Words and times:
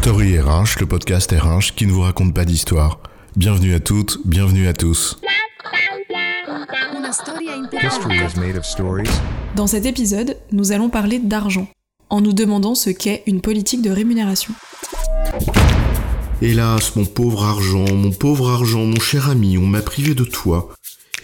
Story 0.00 0.38
RH, 0.38 0.78
le 0.78 0.86
podcast 0.86 1.32
RH 1.32 1.74
qui 1.74 1.84
ne 1.84 1.90
vous 1.90 2.02
raconte 2.02 2.32
pas 2.32 2.44
d'histoire. 2.44 3.00
Bienvenue 3.34 3.74
à 3.74 3.80
toutes, 3.80 4.20
bienvenue 4.24 4.68
à 4.68 4.72
tous. 4.72 5.18
Dans 9.56 9.66
cet 9.66 9.86
épisode, 9.86 10.36
nous 10.52 10.70
allons 10.70 10.88
parler 10.88 11.18
d'argent, 11.18 11.66
en 12.10 12.20
nous 12.20 12.32
demandant 12.32 12.76
ce 12.76 12.90
qu'est 12.90 13.24
une 13.26 13.40
politique 13.40 13.82
de 13.82 13.90
rémunération. 13.90 14.54
Hélas, 16.40 16.94
mon 16.94 17.04
pauvre 17.04 17.44
argent, 17.44 17.92
mon 17.92 18.12
pauvre 18.12 18.50
argent, 18.50 18.86
mon 18.86 19.00
cher 19.00 19.28
ami, 19.28 19.58
on 19.58 19.66
m'a 19.66 19.82
privé 19.82 20.14
de 20.14 20.24
toi. 20.24 20.72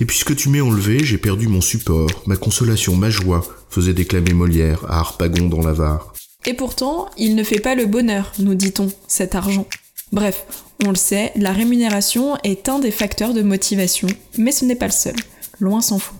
Et 0.00 0.04
puisque 0.04 0.34
tu 0.34 0.48
m'es 0.48 0.60
enlevé, 0.60 1.04
j'ai 1.04 1.18
perdu 1.18 1.46
mon 1.46 1.60
support, 1.60 2.10
ma 2.26 2.36
consolation, 2.36 2.96
ma 2.96 3.08
joie, 3.08 3.42
faisait 3.70 3.94
déclamer 3.94 4.32
Molière 4.32 4.84
à 4.88 4.98
Harpagon 4.98 5.48
dans 5.48 5.62
l'Avare. 5.62 6.12
Et 6.46 6.54
pourtant, 6.54 7.08
il 7.16 7.34
ne 7.36 7.42
fait 7.42 7.60
pas 7.60 7.74
le 7.74 7.86
bonheur, 7.86 8.32
nous 8.38 8.54
dit-on, 8.54 8.92
cet 9.08 9.34
argent. 9.34 9.66
Bref, 10.12 10.46
on 10.84 10.90
le 10.90 10.96
sait, 10.96 11.32
la 11.36 11.52
rémunération 11.52 12.36
est 12.44 12.68
un 12.68 12.78
des 12.78 12.90
facteurs 12.90 13.32
de 13.32 13.42
motivation, 13.42 14.08
mais 14.36 14.52
ce 14.52 14.64
n'est 14.64 14.76
pas 14.76 14.86
le 14.86 14.92
seul, 14.92 15.16
loin 15.58 15.80
s'en 15.80 15.98
faut. 15.98 16.14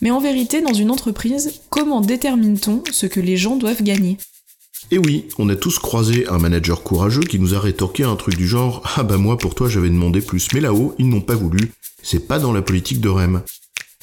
Mais 0.00 0.10
en 0.10 0.20
vérité, 0.20 0.62
dans 0.62 0.72
une 0.72 0.90
entreprise, 0.90 1.60
comment 1.68 2.00
détermine-t-on 2.00 2.84
ce 2.90 3.06
que 3.06 3.20
les 3.20 3.36
gens 3.36 3.56
doivent 3.56 3.82
gagner? 3.82 4.16
Et 4.90 4.98
oui, 4.98 5.26
on 5.38 5.48
a 5.48 5.56
tous 5.56 5.78
croisé 5.78 6.26
un 6.28 6.38
manager 6.38 6.82
courageux 6.82 7.22
qui 7.22 7.38
nous 7.38 7.54
a 7.54 7.60
rétorqué 7.60 8.04
un 8.04 8.16
truc 8.16 8.36
du 8.36 8.46
genre 8.46 8.82
Ah 8.96 9.02
bah 9.02 9.16
moi 9.16 9.36
pour 9.36 9.54
toi 9.54 9.68
j'avais 9.68 9.88
demandé 9.88 10.20
plus, 10.20 10.48
mais 10.54 10.60
là-haut 10.60 10.94
ils 10.98 11.08
n'ont 11.08 11.22
pas 11.22 11.34
voulu, 11.34 11.72
c'est 12.02 12.28
pas 12.28 12.38
dans 12.38 12.52
la 12.52 12.62
politique 12.62 13.00
de 13.00 13.08
REM. 13.08 13.42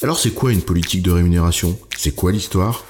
Alors 0.02 0.20
c'est 0.20 0.32
quoi 0.32 0.52
une 0.52 0.62
politique 0.62 1.02
de 1.02 1.12
rémunération? 1.12 1.80
C'est 1.98 2.14
quoi 2.14 2.32
l'histoire? 2.34 2.84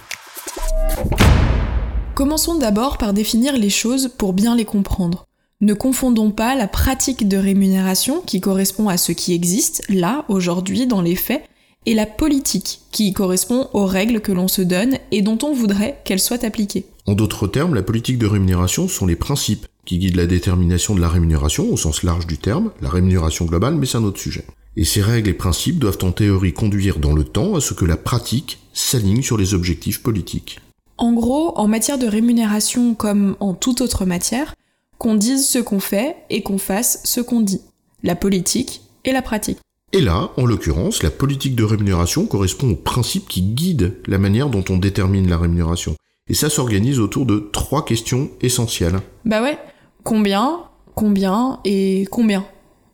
Commençons 2.15 2.59
d'abord 2.59 2.99
par 2.99 3.11
définir 3.11 3.57
les 3.57 3.71
choses 3.71 4.11
pour 4.15 4.33
bien 4.33 4.55
les 4.55 4.65
comprendre. 4.65 5.25
Ne 5.61 5.73
confondons 5.73 6.29
pas 6.29 6.53
la 6.53 6.67
pratique 6.67 7.27
de 7.27 7.37
rémunération 7.37 8.21
qui 8.21 8.39
correspond 8.39 8.87
à 8.87 8.97
ce 8.97 9.11
qui 9.11 9.33
existe, 9.33 9.81
là, 9.89 10.23
aujourd'hui, 10.29 10.85
dans 10.85 11.01
les 11.01 11.15
faits, 11.15 11.43
et 11.87 11.95
la 11.95 12.05
politique 12.05 12.81
qui 12.91 13.13
correspond 13.13 13.67
aux 13.73 13.87
règles 13.87 14.21
que 14.21 14.31
l'on 14.31 14.47
se 14.47 14.61
donne 14.61 14.99
et 15.11 15.23
dont 15.23 15.39
on 15.41 15.53
voudrait 15.53 16.01
qu'elles 16.05 16.19
soient 16.19 16.45
appliquées. 16.45 16.85
En 17.07 17.15
d'autres 17.15 17.47
termes, 17.47 17.73
la 17.73 17.81
politique 17.81 18.19
de 18.19 18.27
rémunération 18.27 18.87
sont 18.87 19.07
les 19.07 19.15
principes 19.15 19.65
qui 19.83 19.97
guident 19.97 20.15
la 20.15 20.27
détermination 20.27 20.93
de 20.93 21.01
la 21.01 21.09
rémunération 21.09 21.67
au 21.71 21.77
sens 21.77 22.03
large 22.03 22.27
du 22.27 22.37
terme, 22.37 22.71
la 22.81 22.89
rémunération 22.89 23.45
globale, 23.45 23.73
mais 23.73 23.87
c'est 23.87 23.97
un 23.97 24.03
autre 24.03 24.19
sujet. 24.19 24.45
Et 24.77 24.85
ces 24.85 25.01
règles 25.01 25.29
et 25.29 25.33
principes 25.33 25.79
doivent 25.79 25.97
en 26.03 26.11
théorie 26.11 26.53
conduire 26.53 26.99
dans 26.99 27.13
le 27.13 27.23
temps 27.23 27.55
à 27.55 27.59
ce 27.59 27.73
que 27.73 27.85
la 27.85 27.97
pratique 27.97 28.59
s'aligne 28.71 29.23
sur 29.23 29.37
les 29.37 29.55
objectifs 29.55 30.03
politiques. 30.03 30.59
En 30.97 31.13
gros, 31.13 31.57
en 31.57 31.67
matière 31.67 31.97
de 31.97 32.07
rémunération 32.07 32.93
comme 32.93 33.35
en 33.39 33.53
toute 33.53 33.81
autre 33.81 34.05
matière, 34.05 34.55
qu'on 34.97 35.15
dise 35.15 35.47
ce 35.47 35.59
qu'on 35.59 35.79
fait 35.79 36.17
et 36.29 36.43
qu'on 36.43 36.57
fasse 36.57 37.01
ce 37.03 37.19
qu'on 37.21 37.41
dit. 37.41 37.61
La 38.03 38.15
politique 38.15 38.81
et 39.03 39.11
la 39.11 39.21
pratique. 39.21 39.59
Et 39.91 40.01
là, 40.01 40.31
en 40.37 40.45
l'occurrence, 40.45 41.03
la 41.03 41.11
politique 41.11 41.55
de 41.55 41.63
rémunération 41.63 42.25
correspond 42.25 42.71
aux 42.71 42.75
principes 42.75 43.27
qui 43.27 43.41
guident 43.41 43.95
la 44.07 44.17
manière 44.17 44.49
dont 44.49 44.63
on 44.69 44.77
détermine 44.77 45.29
la 45.29 45.37
rémunération. 45.37 45.95
Et 46.29 46.33
ça 46.33 46.49
s'organise 46.49 46.99
autour 46.99 47.25
de 47.25 47.49
trois 47.51 47.85
questions 47.85 48.31
essentielles. 48.41 48.99
Bah 49.25 49.41
ouais, 49.43 49.57
combien, 50.03 50.61
combien 50.95 51.59
et 51.65 52.07
combien? 52.09 52.45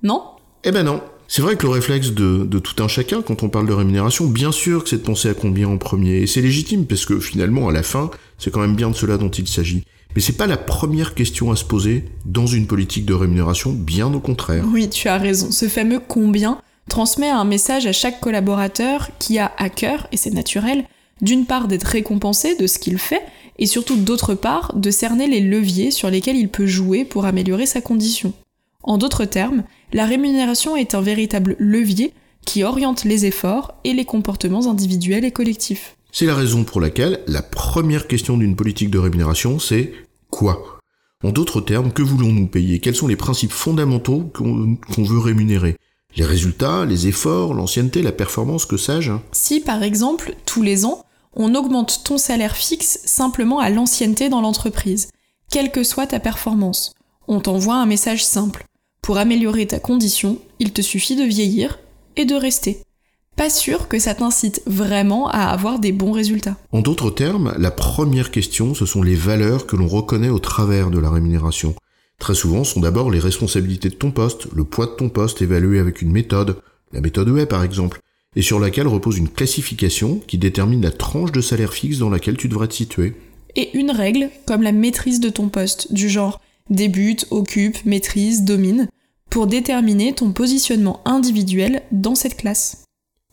Non? 0.03 0.23
Eh 0.64 0.72
ben 0.72 0.83
non, 0.83 1.02
c'est 1.30 1.44
vrai 1.44 1.55
que 1.55 1.67
le 1.67 1.72
réflexe 1.72 2.09
de, 2.11 2.59
tout 2.59 2.83
un 2.83 2.88
chacun 2.88 3.22
quand 3.22 3.44
on 3.44 3.49
parle 3.49 3.67
de 3.67 3.73
rémunération, 3.73 4.25
bien 4.25 4.52
sûr 4.52 4.83
que 4.83 4.89
c'est 4.89 4.97
de 4.97 5.03
penser 5.03 5.30
à 5.30 5.36
combien 5.36 5.69
en 5.69 5.77
premier, 5.77 6.17
et 6.17 6.27
c'est 6.27 6.41
légitime 6.41 6.88
parce 6.88 7.05
que 7.05 7.19
finalement, 7.19 7.69
à 7.69 7.71
la 7.71 7.83
fin, 7.83 8.09
c'est 8.39 8.52
quand 8.52 8.61
même 8.61 8.75
bien 8.75 8.89
de 8.89 8.95
cela 8.95 9.17
dont 9.17 9.30
il 9.30 9.47
s'agit. 9.47 9.83
Mais 10.16 10.21
c'est 10.21 10.38
pas 10.38 10.47
la 10.47 10.58
première 10.58 11.13
question 11.13 11.52
à 11.52 11.55
se 11.55 11.63
poser 11.63 12.05
dans 12.25 12.47
une 12.47 12.66
politique 12.66 13.05
de 13.05 13.13
rémunération, 13.13 13.71
bien 13.71 14.11
au 14.11 14.19
contraire. 14.19 14.66
Oui, 14.73 14.89
tu 14.89 15.08
as 15.08 15.19
raison. 15.19 15.52
Ce 15.52 15.67
fameux 15.67 15.99
combien 15.99 16.59
transmet 16.89 17.30
un 17.30 17.45
message 17.45 17.86
à 17.86 17.93
chaque 17.93 18.20
collaborateur 18.20 19.09
qui 19.20 19.37
a 19.37 19.52
à 19.59 19.70
cœur, 19.70 20.08
et 20.11 20.17
c'est 20.17 20.33
naturel, 20.33 20.86
d'une 21.21 21.45
part 21.45 21.67
d'être 21.67 21.83
récompensé 21.83 22.55
de 22.55 22.65
ce 22.65 22.80
qu'il 22.80 22.98
fait, 22.98 23.21
et 23.59 23.67
surtout 23.67 23.98
d'autre 23.98 24.33
part 24.33 24.73
de 24.76 24.89
cerner 24.89 25.27
les 25.27 25.42
leviers 25.42 25.92
sur 25.92 26.09
lesquels 26.09 26.37
il 26.37 26.49
peut 26.49 26.65
jouer 26.65 27.05
pour 27.05 27.26
améliorer 27.26 27.67
sa 27.67 27.82
condition. 27.82 28.33
En 28.83 28.97
d'autres 28.97 29.25
termes, 29.25 29.63
la 29.93 30.05
rémunération 30.05 30.75
est 30.75 30.95
un 30.95 31.01
véritable 31.01 31.55
levier 31.59 32.13
qui 32.45 32.63
oriente 32.63 33.03
les 33.03 33.25
efforts 33.25 33.75
et 33.83 33.93
les 33.93 34.05
comportements 34.05 34.67
individuels 34.67 35.25
et 35.25 35.31
collectifs. 35.31 35.95
C'est 36.11 36.25
la 36.25 36.33
raison 36.33 36.63
pour 36.63 36.81
laquelle 36.81 37.21
la 37.27 37.41
première 37.41 38.07
question 38.07 38.37
d'une 38.37 38.55
politique 38.55 38.89
de 38.89 38.97
rémunération, 38.97 39.59
c'est 39.59 39.93
quoi? 40.31 40.79
En 41.23 41.31
d'autres 41.31 41.61
termes, 41.61 41.91
que 41.91 42.01
voulons-nous 42.01 42.47
payer? 42.47 42.79
Quels 42.79 42.95
sont 42.95 43.07
les 43.07 43.17
principes 43.17 43.51
fondamentaux 43.51 44.31
qu'on 44.33 45.03
veut 45.03 45.19
rémunérer? 45.19 45.75
Les 46.15 46.25
résultats, 46.25 46.85
les 46.85 47.07
efforts, 47.07 47.53
l'ancienneté, 47.53 48.01
la 48.01 48.11
performance, 48.11 48.65
que 48.65 48.77
sais-je? 48.77 49.11
Si 49.33 49.59
par 49.59 49.83
exemple, 49.83 50.33
tous 50.45 50.63
les 50.63 50.85
ans, 50.85 51.05
on 51.35 51.53
augmente 51.53 52.01
ton 52.03 52.17
salaire 52.17 52.55
fixe 52.55 53.01
simplement 53.05 53.59
à 53.59 53.69
l'ancienneté 53.69 54.29
dans 54.29 54.41
l'entreprise, 54.41 55.09
quelle 55.51 55.71
que 55.71 55.83
soit 55.83 56.07
ta 56.07 56.19
performance, 56.19 56.93
on 57.27 57.41
t'envoie 57.41 57.75
un 57.75 57.85
message 57.85 58.25
simple. 58.25 58.65
Pour 59.02 59.17
améliorer 59.17 59.65
ta 59.67 59.80
condition, 59.80 60.39
il 60.60 60.71
te 60.71 60.82
suffit 60.82 61.15
de 61.15 61.23
vieillir 61.23 61.80
et 62.15 62.26
de 62.26 62.36
rester. 62.36 62.80
Pas 63.36 63.49
sûr 63.49 63.87
que 63.87 63.99
ça 63.99 64.14
t'incite 64.14 64.61
vraiment 64.65 65.30
à 65.30 65.45
avoir 65.45 65.80
des 65.80 65.93
bons 65.93 66.11
résultats. 66.11 66.58
En 66.71 66.82
d'autres 66.82 67.09
termes, 67.09 67.54
la 67.58 67.71
première 67.71 68.32
question, 68.32 68.73
ce 68.73 68.86
sont 68.86 69.02
les 69.02 69.15
valeurs 69.15 69.65
que 69.65 69.77
l'on 69.77 69.88
reconnaît 69.88 70.30
au 70.30 70.39
travers 70.39 70.92
de 70.92 70.99
la 70.99 71.09
rémunération. 71.09 71.73
Très 72.20 72.36
souvent, 72.36 72.65
ce 72.65 72.73
sont 72.73 72.82
d'abord 72.82 73.09
les 73.09 73.20
responsabilités 73.20 73.89
de 73.89 73.95
ton 73.95 74.11
poste, 74.11 74.48
le 74.54 74.65
poids 74.65 74.88
de 74.88 74.92
ton 74.92 75.08
poste 75.08 75.42
évalué 75.42 75.80
avec 75.80 76.02
une 76.02 76.11
méthode, 76.11 76.58
la 76.92 76.99
méthode 76.99 77.30
E 77.30 77.45
par 77.45 77.64
exemple, 77.64 78.02
et 78.36 78.42
sur 78.42 78.59
laquelle 78.59 78.88
repose 78.88 79.17
une 79.17 79.30
classification 79.30 80.21
qui 80.27 80.38
détermine 80.38 80.82
la 80.82 80.92
tranche 80.92 81.32
de 81.32 81.42
salaire 81.42 81.73
fixe 81.73 81.98
dans 81.98 82.09
laquelle 82.09 82.38
tu 82.38 82.49
devrais 82.49 82.67
te 82.67 82.73
situer. 82.73 83.15
Et 83.55 83.76
une 83.77 83.92
règle, 83.92 84.30
comme 84.45 84.61
la 84.61 84.73
maîtrise 84.73 85.20
de 85.21 85.30
ton 85.30 85.48
poste, 85.48 85.93
du 85.93 86.09
genre 86.09 86.42
débute, 86.69 87.27
occupe, 87.31 87.85
maîtrise, 87.85 88.43
domine, 88.43 88.87
pour 89.30 89.47
déterminer 89.47 90.13
ton 90.13 90.31
positionnement 90.31 91.02
individuel 91.05 91.83
dans 91.91 92.15
cette 92.15 92.37
classe. 92.37 92.83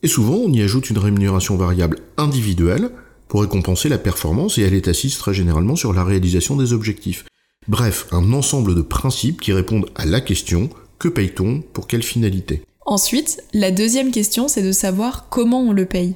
Et 0.03 0.07
souvent, 0.07 0.35
on 0.35 0.51
y 0.51 0.61
ajoute 0.61 0.89
une 0.89 0.99
rémunération 0.99 1.55
variable 1.55 1.99
individuelle 2.17 2.91
pour 3.27 3.41
récompenser 3.41 3.89
la 3.89 3.97
performance 3.97 4.57
et 4.57 4.61
elle 4.61 4.75
est 4.75 4.87
assise 4.87 5.17
très 5.17 5.33
généralement 5.33 5.75
sur 5.75 5.93
la 5.93 6.03
réalisation 6.03 6.55
des 6.55 6.73
objectifs. 6.73 7.25
Bref, 7.67 8.07
un 8.11 8.31
ensemble 8.31 8.75
de 8.75 8.81
principes 8.81 9.41
qui 9.41 9.51
répondent 9.51 9.89
à 9.95 10.05
la 10.05 10.21
question 10.21 10.69
que 10.99 11.07
paye-t-on 11.07 11.61
pour 11.73 11.87
quelle 11.87 12.03
finalité? 12.03 12.61
Ensuite, 12.85 13.43
la 13.53 13.71
deuxième 13.71 14.11
question, 14.11 14.47
c'est 14.47 14.63
de 14.63 14.71
savoir 14.71 15.27
comment 15.29 15.61
on 15.61 15.73
le 15.73 15.85
paye. 15.85 16.15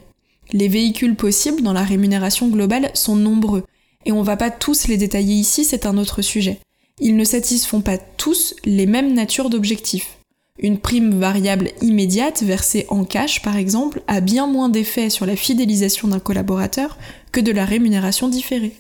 Les 0.54 0.70
véhicules 0.70 1.16
possibles 1.16 1.62
dans 1.62 1.74
la 1.74 1.84
rémunération 1.84 2.48
globale 2.48 2.92
sont 2.94 3.16
nombreux, 3.16 3.64
et 4.06 4.12
on 4.12 4.24
va 4.24 4.38
pas 4.38 4.52
tous 4.52 4.88
les 4.88 4.98
détailler 4.98 5.36
ici, 5.36 5.66
c'est 5.66 5.86
un 5.86 5.98
autre 5.98 6.22
sujet 6.22 6.60
ils 7.02 7.18
ne 7.18 7.24
satisfont 7.24 7.82
pas 7.82 7.98
tous 7.98 8.56
les 8.64 8.86
mêmes 8.86 9.14
natures 9.14 9.50
d'objectifs. 9.50 10.20
Une 10.60 10.78
prime 10.78 11.20
variable 11.20 11.72
immédiate 11.82 12.44
versée 12.44 12.86
en 12.90 13.04
cash, 13.04 13.42
par 13.42 13.58
exemple, 13.58 14.04
a 14.08 14.22
bien 14.22 14.46
moins 14.46 14.70
d'effet 14.70 15.10
sur 15.10 15.26
la 15.26 15.36
fidélisation 15.36 16.08
d'un 16.08 16.20
collaborateur 16.20 16.98
que 17.32 17.42
de 17.42 17.52
la 17.52 17.66
rémunération 17.66 18.30
différée. 18.30 18.74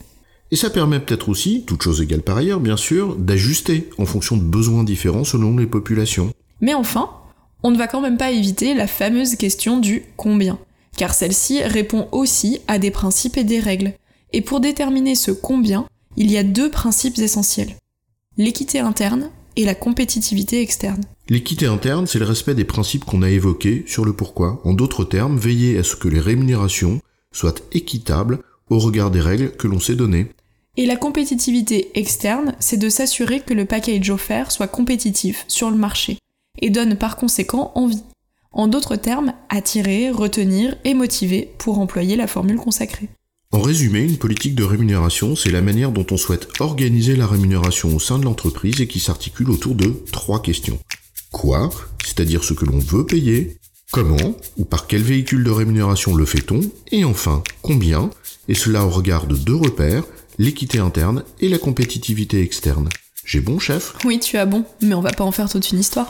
Et 0.51 0.55
ça 0.55 0.69
permet 0.69 0.99
peut-être 0.99 1.29
aussi, 1.29 1.63
toute 1.65 1.81
chose 1.81 2.01
égale 2.01 2.21
par 2.21 2.37
ailleurs, 2.37 2.59
bien 2.59 2.77
sûr, 2.77 3.15
d'ajuster 3.15 3.89
en 3.97 4.05
fonction 4.05 4.37
de 4.37 4.43
besoins 4.43 4.83
différents 4.83 5.23
selon 5.23 5.57
les 5.57 5.65
populations. 5.65 6.31
Mais 6.59 6.75
enfin, 6.75 7.09
on 7.63 7.71
ne 7.71 7.77
va 7.77 7.87
quand 7.87 8.01
même 8.01 8.17
pas 8.17 8.31
éviter 8.31 8.75
la 8.75 8.85
fameuse 8.85 9.35
question 9.35 9.79
du 9.79 10.03
combien, 10.17 10.59
car 10.95 11.15
celle-ci 11.15 11.63
répond 11.63 12.07
aussi 12.11 12.59
à 12.67 12.77
des 12.77 12.91
principes 12.91 13.37
et 13.37 13.43
des 13.43 13.59
règles. 13.59 13.93
Et 14.33 14.41
pour 14.41 14.59
déterminer 14.59 15.15
ce 15.15 15.31
combien, 15.31 15.87
il 16.17 16.29
y 16.29 16.37
a 16.37 16.43
deux 16.43 16.69
principes 16.69 17.17
essentiels 17.17 17.75
l'équité 18.37 18.79
interne 18.79 19.29
et 19.55 19.65
la 19.65 19.75
compétitivité 19.75 20.61
externe. 20.61 21.01
L'équité 21.29 21.65
interne, 21.65 22.07
c'est 22.07 22.19
le 22.19 22.25
respect 22.25 22.55
des 22.55 22.65
principes 22.65 23.05
qu'on 23.05 23.21
a 23.21 23.29
évoqués 23.29 23.83
sur 23.87 24.05
le 24.05 24.13
pourquoi. 24.13 24.61
En 24.63 24.73
d'autres 24.73 25.03
termes, 25.03 25.37
veiller 25.37 25.77
à 25.77 25.83
ce 25.83 25.95
que 25.95 26.07
les 26.07 26.19
rémunérations 26.19 27.01
soient 27.31 27.55
équitables 27.71 28.39
au 28.69 28.79
regard 28.79 29.11
des 29.11 29.21
règles 29.21 29.51
que 29.51 29.67
l'on 29.67 29.79
s'est 29.79 29.95
données. 29.95 30.27
Et 30.77 30.85
la 30.85 30.95
compétitivité 30.95 31.91
externe, 31.99 32.55
c'est 32.59 32.77
de 32.77 32.89
s'assurer 32.89 33.41
que 33.41 33.53
le 33.53 33.65
package 33.65 34.09
offert 34.09 34.51
soit 34.51 34.67
compétitif 34.67 35.43
sur 35.47 35.69
le 35.69 35.77
marché 35.77 36.17
et 36.59 36.69
donne 36.69 36.95
par 36.95 37.17
conséquent 37.17 37.71
envie. 37.75 38.03
En 38.53 38.67
d'autres 38.67 38.95
termes, 38.95 39.33
attirer, 39.49 40.09
retenir 40.11 40.75
et 40.83 40.93
motiver 40.93 41.53
pour 41.57 41.79
employer 41.79 42.15
la 42.15 42.27
formule 42.27 42.57
consacrée. 42.57 43.09
En 43.53 43.59
résumé, 43.59 43.99
une 43.99 44.17
politique 44.17 44.55
de 44.55 44.63
rémunération, 44.63 45.35
c'est 45.35 45.51
la 45.51 45.61
manière 45.61 45.91
dont 45.91 46.05
on 46.09 46.15
souhaite 46.15 46.47
organiser 46.61 47.17
la 47.17 47.27
rémunération 47.27 47.93
au 47.93 47.99
sein 47.99 48.17
de 48.17 48.23
l'entreprise 48.23 48.79
et 48.79 48.87
qui 48.87 49.01
s'articule 49.01 49.51
autour 49.51 49.75
de 49.75 49.93
trois 50.13 50.41
questions. 50.41 50.79
Quoi? 51.31 51.69
C'est-à-dire 52.05 52.45
ce 52.45 52.53
que 52.53 52.63
l'on 52.63 52.79
veut 52.79 53.05
payer, 53.05 53.57
comment? 53.91 54.37
Ou 54.55 54.63
par 54.63 54.87
quel 54.87 55.01
véhicule 55.01 55.43
de 55.43 55.51
rémunération 55.51 56.15
le 56.15 56.25
fait-on, 56.25 56.61
et 56.93 57.03
enfin 57.03 57.43
combien, 57.61 58.09
et 58.47 58.55
cela 58.55 58.85
au 58.85 58.89
regard 58.89 59.27
de 59.27 59.35
deux 59.35 59.55
repères, 59.55 60.05
l'équité 60.37 60.79
interne 60.79 61.25
et 61.41 61.49
la 61.49 61.57
compétitivité 61.57 62.41
externe. 62.41 62.87
J'ai 63.25 63.41
bon, 63.41 63.59
chef? 63.59 63.95
Oui, 64.05 64.19
tu 64.19 64.37
as 64.37 64.45
bon, 64.45 64.63
mais 64.81 64.95
on 64.95 65.01
va 65.01 65.11
pas 65.11 65.25
en 65.25 65.31
faire 65.33 65.49
toute 65.49 65.71
une 65.71 65.79
histoire. 65.79 66.09